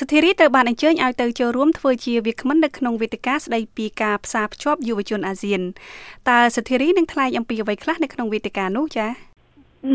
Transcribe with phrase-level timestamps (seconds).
[0.00, 5.60] សធារីត្រូវបានអញ្ជើញឲ្យទៅចូលរួមធ្វើជាវាគ្មិននៅក្នុងវេទិកាស្ដីពីការផ្សារភ្ជាប់យុវជនអាស៊ាន
[6.28, 9.10] តើសធារីនឹងថ្លែងអំពីអ្វីខ្លះនៅក្នុងវេទិកានោះចា៎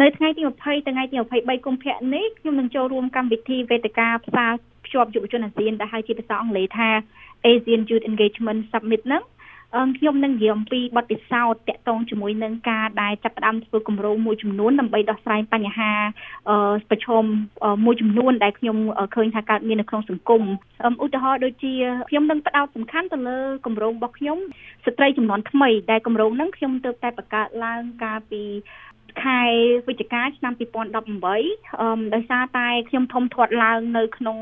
[0.01, 4.51] នៅថ្ងៃទី20ថ្ងៃទី23កុម្ភៈនេះខ្ញុំនឹងចូលរួមកម្មវិធីវេទិកាផ្សារ
[4.85, 6.89] ភ្ជាប់យុវជនអាស៊ានដែលហៅជាភាសាអង់គ្លេសថា
[7.51, 9.21] Asian Youth Engagement Summit ហ្នឹង
[9.97, 15.91] ខ្ញុំនឹងនិយាយអំពីបទពិសោធន៍តាក់ទងជាមួយនឹងការដែលចាប់ផ្ដើមធ្វើគម្រោងមួយចំនួនដើម្បីដោះស្រាយបញ្ហា
[16.89, 17.23] ប្រឈម
[17.85, 18.77] មួយចំនួនដែលខ្ញុំ
[19.15, 20.43] ឃើញថាកើតមាននៅក្នុងសង្គម
[21.03, 21.73] ឧទាហរណ៍ដូចជា
[22.09, 24.37] ខ្ញុំនឹងផ្ដោតសំខាន់ទៅលើគម្រោងរបស់ខ្ញុំ
[24.85, 28.43] ស្ត្រីចំនួនថ្មីដែលគម្រោងហ្នឹងខ្ញុំទើបតែបង្កើតឡើងកាលពី
[29.23, 29.41] ខែ
[29.87, 34.37] វិច្ឆិកាឆ្នាំ2018អឺដោយសារតែខ្ញុំធំធាត់ឡើងនៅក្នុង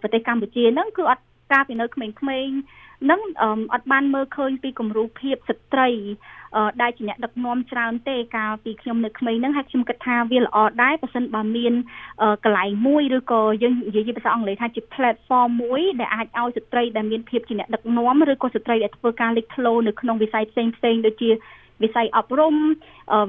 [0.00, 2.58] ប្រទេសកម្ពុជាហ្នឹងគឺអត់កាលពីនៅក្មេងៗ
[3.10, 3.20] នឹង
[3.72, 5.90] អត់បានមើលឃើញពីគំរូភាពស្ត្រី
[6.82, 11.72] ដែលជាអ្នកដឹកនាំច្រើនទេកាលពីខ្ញុំនៅក្មេងហ្នឹងហើយខ្ញុំគិតថាវាល្អដែរបើសិនបើមាន
[12.44, 21.30] កន្លែងមួយឬក៏យើងនិយាយជាភាសាអង់គ្លេសថាជា platform មួយដែលអាចឲ្យស្ត្រីដែលមានភាពជាអ្នកដឹកនាំឬក៏ស្ត្រីដែលធ្វើការលេចធ្លោនៅក្នុងវិស័យផ្សេងផ្សេងដូចជា
[21.82, 22.54] វិស័យអប់រំ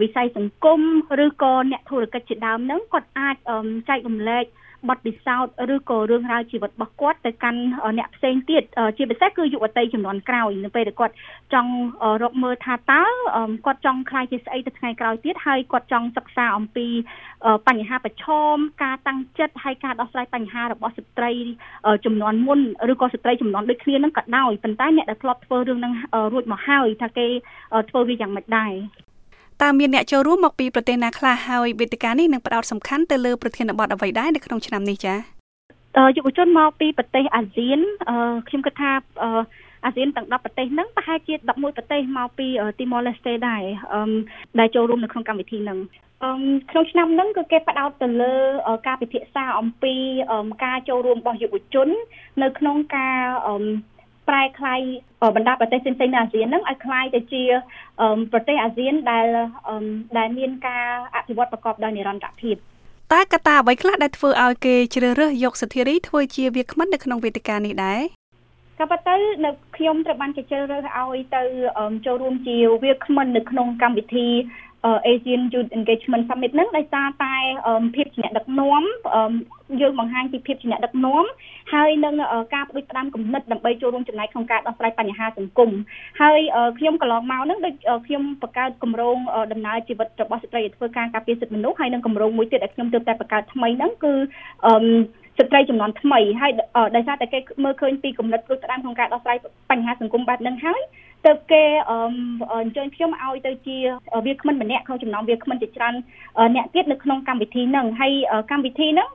[0.02, 0.82] វិស័យសង្គម
[1.26, 3.36] ឬក៏អ្នកធុរកិច្ចជាដើមហ្នឹងគាត់អាច
[3.90, 4.46] ចែករំលែក
[4.90, 7.62] បទពិសោធន៍ឬក៏រឿងរ៉ាវជីវិតរបស់គាត់ទៅកាន់
[7.98, 8.64] អ្នកផ្សេងទៀត
[8.98, 11.16] ជាពិសេសគឺយុវតីចំនួនក្រោយនៅពេលដែលគាត់
[11.54, 11.72] ចង់
[12.24, 13.04] រកមើលថាតើ
[13.66, 16.88] គាត់ចង់ខ្លាយជាស្អីទៅថ្ងៃក្រោយទៀតហើយគាត់ចង់សិក្សាអំពី
[17.68, 21.32] បញ្ហាប្រឈមការតាំងចិត្តហើយការដោះស្រាយបញ្ហារបស់ស្ត្រី
[22.06, 22.60] ចំនួនមុន
[22.92, 25.94] ឬក៏ស្ត្រីចំនួនដូចគ្នានឹងក៏ដោយប៉ុន្តែអ្នកដែលធ្លាប់ធ្វើរឿងហ្នឹង
[26.34, 27.28] រួចមកហើយថាគេ
[27.90, 28.74] ធ្វើវាយ៉ាងម៉េចដែរ
[29.62, 35.18] តើមានអ្នកចូលរួមមកពីប្រទេសណាខ្លះហើយវេទិកានេះនឹងផ្ដោតសំខាន់ទៅលើប្រធានបទអ្វីដែរនៅក្នុងឆ្នាំនេះចា៎
[36.18, 37.80] យុវជនមកពីប្រទេសអាស៊ាន
[38.48, 38.92] ខ្ញុំគិតថា
[39.86, 42.48] អាស៊ានទាំង10ប្រទេសហ្នឹងប្រហែលជា11ប្រទេសមកពី
[42.80, 43.64] ទីម៉ូឡេស្តេដែរ
[44.60, 45.80] ដែលចូលរួមនៅក្នុងកម្មវិធីហ្នឹង
[46.24, 46.32] អឺ
[46.72, 48.34] ក្នុងឆ្នាំហ្នឹងគឺគេផ្ដោតទៅលើ
[48.88, 49.94] ការពិភាក្សាអំពី
[50.66, 51.88] ការចូលរួមរបស់យុវជន
[52.44, 53.18] នៅក្នុងការ
[54.29, 54.81] ប្រែคลาย
[55.37, 57.43] បណ្ដាប្រទេសផ្សេងៗនៅអាស៊ានហ្នឹងឲ្យคล้ายទៅជា
[58.33, 59.27] ប្រទេសអាស៊ានដែល
[60.19, 62.57] ដែលមានការអភិវឌ្ឍប្រកបដោយនិរន្តរភាព
[63.13, 68.01] តើកត្តាអ្វីខ្លះដែលធ្វើឲ្យគេជ្រើសរើសយកសទ្ធារីធ្វើជាវាគ្មិននៅក្នុងវេទិកានេះដែរ
[68.79, 71.43] ក៏ប៉ុន្តែនៅខ្ញុំត្រូវបានគេជ្រើសរើសឲ្យទៅ
[72.07, 74.29] ចូលរួមជាវាគ្មិននៅក្នុងកម្មវិធី
[75.12, 77.36] Asian Youth Engagement Summit ហ្នឹងដោយសារតែ
[77.96, 78.84] ភាពជាអ្នកដឹកនាំ
[79.82, 81.24] យើងបង្ហាញពីភាពជាអ្នកដឹកនាំ
[81.74, 82.16] ហើយនឹង
[82.56, 85.72] ការបដិផ្ដាំគំនិតដើម្បីចូលរួមចំណែកក្នុងការដោះស្រាយបញ្ហាសង្គម
[86.22, 86.40] ហើយ
[86.80, 87.76] ខ្ញុំកន្លងមកហ្នឹងដូច
[88.08, 89.18] ខ្ញុំបង្កើតគម្រោង
[89.52, 94.14] ដំណើរជីវិតរបស់ស្ត្រីឲ្យធ្វើការការពារសិទ្ធិមនុស្សហើយនឹងគម្រោងមួយទៀតដែលខ្ញុំទើបតែបង្កើតថ្មីហ្នឹងគឺ
[95.40, 96.52] ស្ត្រីចំនួនថ្មីហើយ
[96.96, 99.38] ដោយសារតែគេមើលឃើញពីគំនិតព្រួយផ្ដាំក្នុងការដោះស្រាយ
[99.72, 100.82] បញ្ហាសង្គមបែបហ្នឹងហើយ
[101.28, 101.94] ទៅគេអ
[102.68, 103.78] ញ្ជើញខ្ញុំឲ្យទៅជា
[104.26, 105.96] វាគ្មិនម្នាក់ក្នុងចំណោមវាគ្មិនជាច្រើន
[106.56, 108.14] អ្នកទៀតនៅក្នុងកម្មវិធីហ្នឹងហើយ
[108.52, 109.10] កម្មវិធីហ្នឹង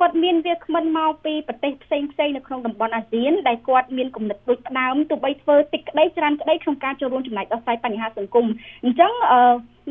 [0.00, 8.46] គាត់មានវាគ្មិនមកពីប្រទេសផ្សេងផ្សេងនៅក្នុងតំបន់អាស៊ានដែលគាត់មានគំនិតដូចផ្ដើមទោះបីធ្វើតិចក្តីច្រើនក្តីក្នុងការចូលរួមចំណែកដោះស្រាយបញ្ហាសង្គម
[8.84, 9.12] អញ្ចឹង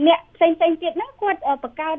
[0.08, 1.98] អ្នកផ្សេងផ្សេងទៀតហ្នឹងគាត់បង្កើត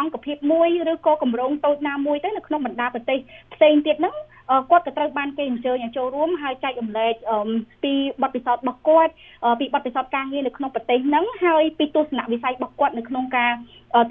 [0.00, 3.18] អង្គភាពមួយឬក៏គម្រោងតូចណាមួយទៅនៅក្នុងបណ្ដាប្រទេស
[3.54, 4.14] ផ្សេងទៀតហ្នឹង
[4.70, 7.14] គាត់ក៏ត្រូវបានគេអញ្ជើញឲ្យចូលរួមហើយចែករំលែក
[7.84, 9.12] ពីបទពិសោធន៍របស់គាត់
[9.60, 13.52] ពីបទពិសោធន៍ការងារនៅក្នុងប្រទេសហ្នឹងហើយពីទស្សនវិស័យរបស់គាត់នៅក្នុងការ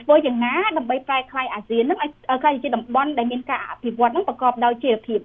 [0.01, 2.11] ធ្វើយ៉ាងណាដើម្បីប្រែក្លាយអាស៊ានហ្នឹងឲ្យ
[2.41, 5.21] ក្លាយជាតំបន់ដែលមានការអភិវឌ្ឍហ្នឹងប្រកបដោយជីវភាព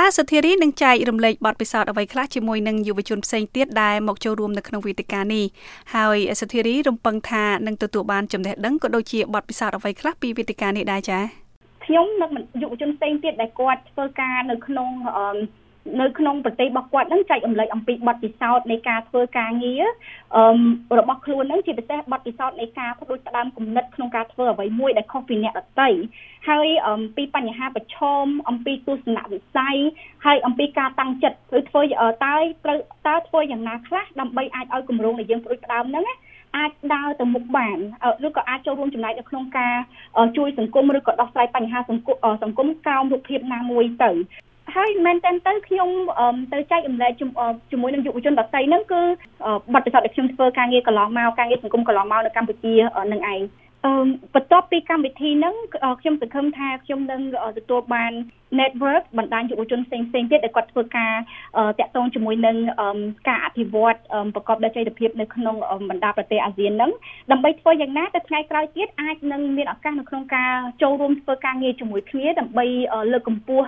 [0.00, 5.44] តើសធារីនឹងចែករំលែកបទពិសោធន៍អ្វីខ្លះជាមួយនឹងយុវជនផ្សេងទៀតដែលមកចូលរួមនៅក្នុងវេទិកានេះ
[5.94, 11.43] ហើយសធារីរំពឹងថានឹងទទួលបានចំណេះដឹងក៏ដូចជាបទពិសោធន៍អ្វីខ្លះពីវេទិកានេះដែរចា៎
[11.86, 12.30] ខ្ញុំនិង
[12.62, 14.90] យុវជនផ្សេងទៀតដែលគាត់ធ្វើការនៅក្នុង
[16.00, 19.84] នៅក្នុងប្រទេសរបស់គាត់នឹងចែករំលែកអំពីបទពិសោធន៍នៃការធ្វើការងារ
[20.98, 25.88] របស់ខ្លួននឹងជាពិសេសបទពិសោធន៍នៃការផ្ដួចផ្ដើមគំនិតក្នុងការធ្វើអ្វីមួយដែលខុសពីអ្នកដទៃ
[26.48, 26.66] ហើយ
[27.16, 29.76] ពីបញ្ហាប្រឈមអំពីទស្សនវិស័យ
[30.26, 31.82] ហើយអំពីការតាំងចិត្តឬធ្វើ
[32.24, 36.04] តើត្រូវតើធ្វើយ៉ាងណាខ្លះដើម្បីអាចឲ្យគម្រោងដែលយើងផ្ដួចផ្ដើមហ្នឹង
[36.56, 37.78] អាចដើរទៅមុខបាន
[38.26, 39.76] ឬក៏អាចចូលរួមចំណែកនៅក្នុងការ
[40.36, 44.10] ជួយសង្គមឬក៏ដោះស្រាយបញ្ហាសង្គមសង្គមកោមរូបភាពណាមួយទៅ
[44.76, 45.90] ហើយមែនតើទៅខ្ញុំ
[46.52, 47.12] ទៅចែករំលែក
[47.70, 49.02] ជាមួយនឹងយុវជនដទៃហ្នឹងគឺ
[49.74, 52.74] បទពិសោធន៍ដែលខ្ញុំធ្វើការងារកន្លងមកការងារសង្គមកន្លងមកនៅកម្ពុជា
[53.12, 53.40] នឹងឯង
[53.84, 53.92] អឺ
[54.34, 55.54] បន្ទាប់ពីកម្មវិធីហ្នឹង
[56.00, 57.20] ខ្ញុំសង្ឃឹមថាខ្ញុំនឹង
[57.58, 58.12] ទទួលបាន
[58.60, 61.12] network បណ្ដាញយុវជនផ្សេងផ្សេងទៀតដែលគាត់ធ្វើការ
[61.80, 62.56] តាក់ទងជាមួយនឹង
[63.28, 63.96] ការអភិវឌ្ឍ
[64.34, 65.56] ប្រកបដោយចីរភាពនៅក្នុង
[65.90, 66.90] បណ្ដាប្រទេសអាស៊ានហ្នឹង
[67.30, 70.52] ដើម្បីធ្វើយ៉ាងណាទៅថ្ងៃក្រោយទៀតអាចនឹងមានឱកាសនៅក្នុងការ
[70.82, 72.64] ចូលរួមធ្វើការងារជាមួយគ្នាដើម្បី
[73.12, 73.66] លើកកម្ពស់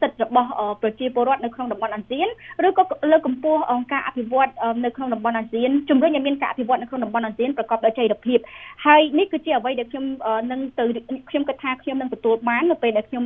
[0.00, 0.50] សិទ្ធិរបស់
[0.82, 2.28] ប្រជាពលរដ្ឋនៅក្នុងតំបន់អាស៊ាន
[2.66, 3.60] ឬក៏លើកកម្ពស់
[3.92, 4.50] ការអភិវឌ្ឍ
[4.84, 8.38] នៅក្នុងតំបន់អាស៊ានជំរុញឲ្យមានការអភិវឌ្ឍនៅក្នុងតំបន់អាស៊ានប្រកបដោយចីរភាព
[8.86, 10.04] ហើយនេះគឺជាអ្វីដែលខ្ញុំ
[10.52, 10.84] នឹងទៅ
[11.30, 13.24] ខ្ញុំគិតថាខ្ញុំនឹងទទួលបាននៅពេលដែលខ្ញុំ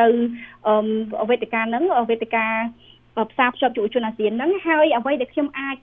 [0.00, 0.06] ទៅ
[1.30, 2.46] វេទិកាហ្នឹងវេទិកា
[3.30, 5.76] ផ្សារភ្ជាប់យុវជនអាស៊ានហ្នឹងហើយអ្វីដែលខ្ញុំអាច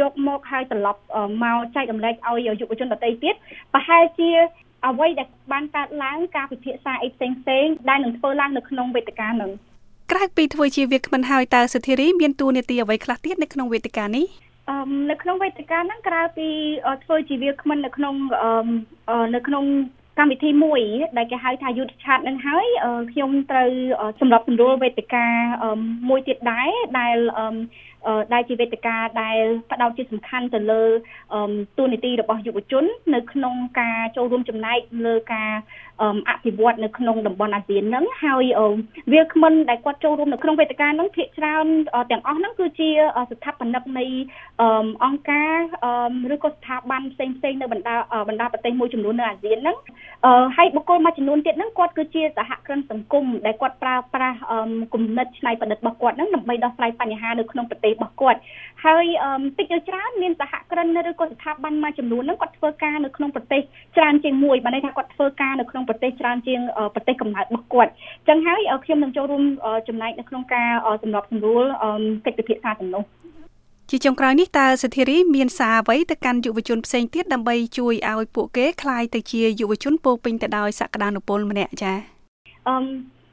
[0.00, 1.00] យកមកហើយត្រឡប់
[1.42, 3.34] មកចែករំលែកឲ្យយុវជនដទៃទៀត
[3.74, 4.30] ប្រហែលជា
[4.88, 9.50] អ្វីដែលបានកើតឡើងការពិភាក្សាអីផ្សេងផ្សេងដែលនឹងធ្វើឡើងនៅក្នុងវេទិកាហ្នឹង
[10.12, 14.43] ក្រៅពីធ្វើជាវាគ្មិនហើយតើសុធារីមានតួនាទីអ្វីខ្លះទៀតនៅក្នុងវេទិកានេះអឺ
[15.10, 16.48] នៅក្នុងវេទិកាហ្នឹងក្រៅពី
[17.04, 18.14] ធ្វើជាវាគ្មិននៅក្នុង
[19.34, 19.64] នៅក្នុង
[20.18, 20.80] កម្មវិធីមួយ
[21.16, 22.66] ដែលគេហៅថា Youth Chat នឹងហើយ
[23.12, 23.70] ខ្ញុំត្រូវ
[24.20, 25.26] សម្របសម្រួលវេទិកា
[26.08, 26.70] មួយទៀតដែរ
[27.00, 27.16] ដែល
[28.32, 29.38] ដែលជាវេទិកាដែល
[29.72, 30.82] ផ្ដោតជាសំខាន់ទៅលើ
[31.78, 32.84] ទូនីតិរបស់យុវជន
[33.14, 35.50] នៅក្នុងការចូលរួមចំណែកលើការ
[36.30, 38.44] អភិវឌ្ឍនៅក្នុងតំបន់អាស៊ានហ្នឹងហើយ
[39.12, 41.66] វាគ្មិនដែលគាត់ចូលរួមនៅក្នុងវេទិកាហ្នឹងភាគច្រើន
[42.10, 42.88] ទាំងអស់ហ្នឹងគឺជា
[43.30, 44.04] ស្ថាបនិកនៃ
[45.04, 45.54] អង្គការ
[46.34, 47.96] ឬក៏ស្ថាប័នផ្សេងផ្សេងនៅបណ្ដា
[48.28, 49.76] បណ្ដាប្រទេសមួយចំនួននៅអាស៊ានហ្នឹង
[50.56, 54.38] ហើយបុគ្គលមួយចំនួនទៀតហ្នឹងគាត់គឺជាសហគ្រិនសង្គមដែលគាត់ប្រើប្រាស់
[54.94, 58.40] គំនិតច្នៃប្រឌិតរបស់គាត់ហ្នឹងដើម្បីដោះស្រាយបញ្ហានៅក្នុងប្រទេសរបស់គាត់
[58.84, 59.04] ហើយ
[59.58, 63.60] តិចឬច្រើនមានសហគ្រិនឬក៏ស្ថាប័នមួយចំនួនហ្នឹងគាត់ធ្វើការនៅក្នុងប្រទេស
[63.96, 66.60] ច្រើនជាងមួយបានន័យថាគាត់ធ្វើការនៅក្នុងប្រទេសច្រើនជាង
[66.94, 67.94] ប្រទេសកំណើតរបស់គាត់អ
[68.24, 69.44] ញ្ចឹងហើយខ្ញុំនឹងចូលរួម
[69.88, 70.70] ចំណែកនៅក្នុងការ
[71.02, 71.64] សម្របសម្រួល
[72.26, 73.04] កិច្ចពិភាក្សាទាំងនោះ
[73.90, 81.96] ជាចុងក្រោយនេះតើសិទ្ធិរីមានសារអ្វីទៅកាន់យុវជនផ្សេងទៀតដើម្បីជួយឲ្យពួកគេក្លាយទៅជាយុវជនពោពេញទៅដោយសក្តានុពលម្នាក់ចា៎
[82.68, 82.76] អឺ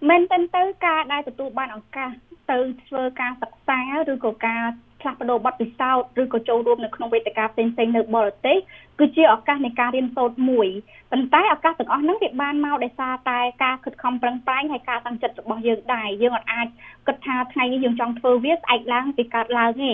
[0.09, 2.09] មែនតើទៅការដែលទទួលបានឱកាស
[2.51, 2.57] ទៅ
[2.87, 3.79] ធ្វើការសិក្សា
[4.11, 4.63] ឬក៏ការ
[5.01, 8.57] ផ្លាស់ប្ដូរបទពិសោធន៍ឬក៏ចូលរួមនៅក្នុងវេទិកាផ្សេងៗនៅបរទេស
[8.99, 10.67] គឺជាឱកាសនៃការរៀនសូត្រមួយ
[11.11, 16.67] ប៉ុន្តែឱកាសទាំងអស់ហ្នឹងវាបានមកដោយសារតែការខិតខំប្រឹងប្រែងហើយការតាំងចិត្តរបស់យើងដែរយើងអាច
[17.07, 19.91] គិតថាថ្ងៃនេះយើងចង់ធ្វើវាស្អែកឡើងពីកើតឡើងទេ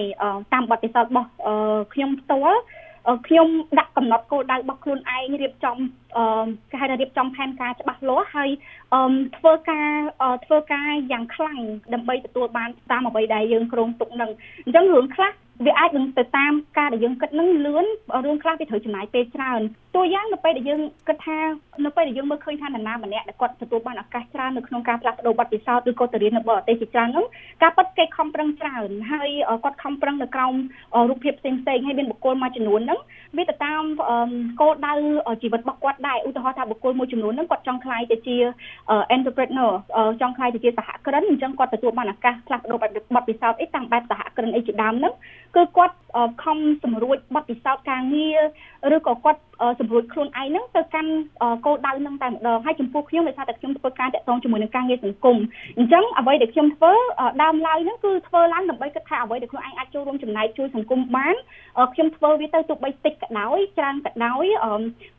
[0.53, 1.30] តាមបទពិសោធន៍របស់
[1.94, 2.60] ខ្ញុំផ្ទាល់
[3.27, 3.50] ខ្ញុំ
[3.80, 5.77] ដាក់កំណត់គោលដៅរបស់ខ្លួនឯងរៀបចំ
[6.71, 8.50] គេហៅថារៀបចំផែនការច្បាស់លាស់ហើយ
[9.38, 9.89] ធ្វើការ
[10.45, 11.59] ធ្វើការយ៉ាងខ្លាំង
[11.94, 14.31] ដើម្បីទទួលបានតាមអ្វីដែលយើងគ្រោងទុកនឹង
[14.65, 15.31] អញ្ចឹងរឿងខ្លះ
[15.65, 17.86] វាអាចនឹងទៅតាមការដែលយើងគិតនឹងលឿន
[18.25, 19.62] រឿងខ្លះវាត្រូវចំណាយពេលច្រើន
[19.95, 21.38] តួយ៉ាងនៅពេលដែលយើងគិតថា
[21.86, 27.25] នៅពេលដែលយើងមើលឃើញថានរណាម្នាក់ដែលគាត់ទទួលបានឱកាសច្រើននៅក្នុងការផ្លាស់ប្ដូរបទពិសោធន៍ឬក៏ទៅរៀននៅបរទេសជាច្រើននោះ
[27.63, 29.30] ការពិតគេខំប្រឹងច្រើនហើយ
[29.63, 30.54] គាត់ខំប្រឹងនៅក្រោម
[31.09, 33.00] រូបភាពផ្សេងផ្សេងហើយមានបុគ្គលមួយចំនួនហ្នឹង
[33.38, 33.83] វាទៅតាម
[34.62, 34.94] គោលដៅ
[35.42, 38.36] ជីវិតរបស់គាត់ដែរឧទាហរណ៍ថាបុគ្គលមួយចំនួនហ្នឹងគាត់ចង់ក្លាយទៅជា
[39.15, 39.71] entrepreneur
[40.21, 45.13] ចង់ក្លាយទៅជាសហគ្រិនអញ្ចឹងគាត់ទទួលបានឱកាសផ្លាស់ប្ដូរបទពិសោធន៍អីតាមបែបសហគ្រិនអីជាដើមហ្នឹង
[45.55, 45.95] គឺគាត់
[46.44, 48.39] ខំសម្រួចបទពិសោធន៍ការងារ
[48.95, 49.41] ឬក៏គាត់
[49.79, 51.11] សម្រួលខ្លួនឯងហ្នឹងទៅកាន់
[51.65, 55.38] គោលដៅហ្នឹងតែម្ដងហើយចំពោះខ្ញុំដោយសារតែខ្ញុំធ្វើការតាក់ទងជាមួយនឹងការងារសង្គម
[55.77, 56.91] អញ្ចឹងអ្វីដែលខ្ញុំធ្វើ
[57.44, 61.35] ដើមឡើយហ្នឹងគឺធ្វើឡើងដើម្បីគិតថាអ្វីដែលខ្លួនឯងអាចចូលរួមចំណែកជួយសង្គមបាន
[61.93, 64.45] ខ្ញុំធ្វើវាទៅទោះបីតិចក៏ដោយច្រើនក៏ដោយ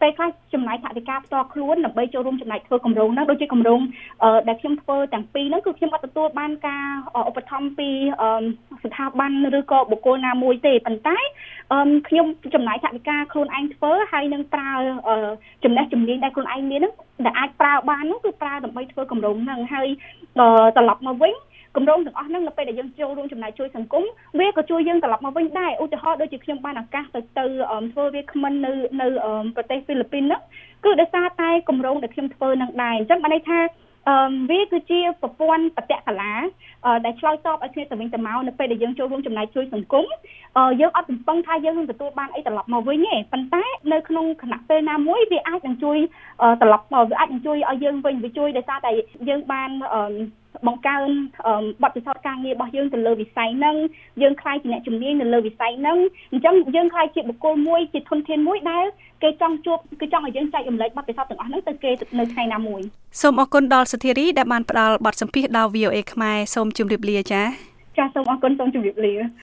[0.00, 3.81] ពេលខ្លះចំណាយថវិកាផ្ទាល់ខ្លួនដើម្បីចូលរួមចំណែកធ្វើគម្រោងហ្នឹងដូចជាគម្រោង
[4.48, 6.86] ដែលខ្ញុំធ្វើទាំងពីរហ្នឹងគឺខ្ញុំអត់ទទួលបានការ
[7.28, 7.88] ឧបត្ថម្ភពី
[8.84, 11.19] ស្ថាប័នឬក៏បុគ្គលណាមួយទេប៉ុន្តែ
[12.09, 14.73] ខ្ញុំចំណាយថវិកាខ្លួនឯងធ្វើហើយនឹងប្រើ
[15.65, 16.93] ចំណេះជំនាញដែលខ្លួនឯងមានហ្នឹង
[17.25, 19.88] ដែលអាចប្រើបានហ្នឹងគឺប្រើដើម្បីធ្វើគម្រោងហ្នឹងហើយ
[20.76, 21.35] ត្រឡប់មកវិញ
[21.76, 24.05] គម្រោងទាំងអស់ហ្នឹងនៅពេលដែលយើងចូលរួមចំណែកជួយសង្គម
[24.38, 27.44] វាក៏ជួយយើងត្រឡប់មកវិញដែរឧទាហរណ៍ដូចជាខ្ញុំបានឱកាសទៅទៅ
[27.93, 29.09] ធ្វើវាគ្មិននៅនៅ
[29.56, 30.41] ប្រទេសហ្វីលីពីនហ្នឹង
[30.85, 33.59] គឺដោយសារតែគម្រោងដែលខ្ញុំធ្វើនឹងដែរអញ្ចឹងបានន័យថា
[34.06, 34.16] អឺ
[34.50, 36.32] វាគឺជាប្រព័ន្ធបតកលា
[37.04, 40.05] ដែលឆ្លើយតបឲ្យគ្នាទៅវិញទៅមកនៅពេលដែលយើងចូលរួមចំណែកជួយសង្គម
[40.81, 45.98] យើងអត់កំពុងថាយើងនឹងទទួលបានអីត្រឡប់មកវិញទេប៉ុន្តែនៅក្នុងគណៈពេលណាមួយវាអាចនឹងជួយ
[46.62, 48.90] ត្រឡប់មកវាអាចនឹងជួយឲ្យយើងវិញវាជួយដោយសារតែ
[49.28, 49.70] យើងបាន
[50.67, 51.08] បង្កើន
[51.82, 53.77] បទពិសោធន៍ការងាររបស់យើងទៅលើវិស័យហ្នឹង
[54.22, 55.98] យើងខ្លាយជាអ្នកជំនាញនៅលើវិស័យហ្នឹង
[56.32, 58.84] អញ្ចឹងយើងខ្លាយជាបុគ្គលមួយជាធនធានមួយដែល
[59.22, 62.81] គេចង់ជួបគឺចង់ឲ្យយើងចែករំលែកបទពិសោធន៍ទាំងអស់ហ្នឹងទៅគេនៅថ្ងៃណាមួយ
[63.20, 67.44] សូមអរគុណដល់សធារីដែលបានផ្ដល់បទសម្ភាសន៍ដល់ VOA ខ្មែរសូមជម្រាបលាចា៎
[67.98, 69.15] ចាសសូមអរគុណសូមជម្រាបលា